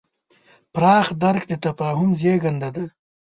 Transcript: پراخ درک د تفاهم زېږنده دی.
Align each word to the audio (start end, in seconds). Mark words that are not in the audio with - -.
پراخ 0.73 1.07
درک 1.23 1.43
د 1.47 1.53
تفاهم 1.65 2.09
زېږنده 2.21 2.69
دی. 2.75 2.85